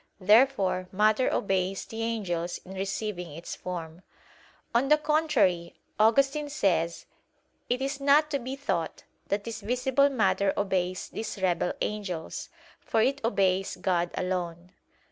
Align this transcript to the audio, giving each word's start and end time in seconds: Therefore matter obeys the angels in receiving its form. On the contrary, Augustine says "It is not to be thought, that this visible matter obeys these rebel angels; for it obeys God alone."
Therefore 0.19 0.87
matter 0.91 1.31
obeys 1.31 1.85
the 1.85 2.01
angels 2.01 2.57
in 2.65 2.73
receiving 2.73 3.31
its 3.33 3.55
form. 3.55 4.01
On 4.73 4.87
the 4.87 4.97
contrary, 4.97 5.75
Augustine 5.99 6.49
says 6.49 7.05
"It 7.69 7.83
is 7.83 7.99
not 8.01 8.31
to 8.31 8.39
be 8.39 8.55
thought, 8.55 9.03
that 9.27 9.43
this 9.43 9.61
visible 9.61 10.09
matter 10.09 10.55
obeys 10.57 11.07
these 11.09 11.39
rebel 11.39 11.73
angels; 11.81 12.49
for 12.79 13.03
it 13.03 13.21
obeys 13.23 13.75
God 13.75 14.09
alone." 14.15 14.71